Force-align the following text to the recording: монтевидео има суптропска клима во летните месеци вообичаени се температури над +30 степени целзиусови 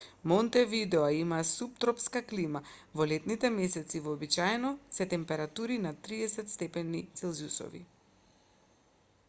монтевидео 0.29 1.09
има 1.23 1.37
суптропска 1.49 2.21
клима 2.31 2.61
во 3.01 3.07
летните 3.11 3.51
месеци 3.57 4.01
вообичаени 4.07 4.71
се 4.97 5.07
температури 5.13 5.77
над 5.85 5.99
+30 6.11 6.51
степени 6.55 7.03
целзиусови 7.21 7.83